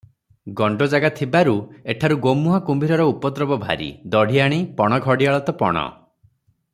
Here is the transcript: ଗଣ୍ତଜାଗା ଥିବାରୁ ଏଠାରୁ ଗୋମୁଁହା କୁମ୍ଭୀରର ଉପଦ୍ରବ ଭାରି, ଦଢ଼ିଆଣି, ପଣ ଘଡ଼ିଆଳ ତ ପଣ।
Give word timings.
ଗଣ୍ତଜାଗା 0.59 1.11
ଥିବାରୁ 1.19 1.51
ଏଠାରୁ 1.95 2.17
ଗୋମୁଁହା 2.23 2.61
କୁମ୍ଭୀରର 2.69 3.05
ଉପଦ୍ରବ 3.11 3.59
ଭାରି, 3.67 3.91
ଦଢ଼ିଆଣି, 4.15 4.61
ପଣ 4.81 5.01
ଘଡ଼ିଆଳ 5.11 5.47
ତ 5.51 5.59
ପଣ। 5.65 5.87